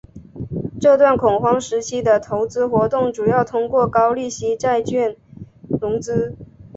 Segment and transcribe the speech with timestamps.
[0.81, 5.15] 这段恐慌时期的投资活动主要通过高利息债券
[5.79, 6.35] 融资。